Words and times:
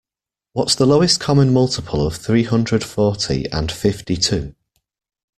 What's 0.53 0.73
the 0.73 0.87
lowest 0.87 1.19
common 1.19 1.53
multiple 1.53 2.03
of 2.07 2.15
three 2.15 2.41
hundred 2.41 2.83
forty 2.83 3.45
and 3.51 3.71
fifty-two? 3.71 4.55